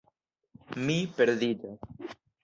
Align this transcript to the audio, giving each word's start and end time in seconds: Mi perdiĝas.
Mi 0.87 0.95
perdiĝas. 1.19 2.17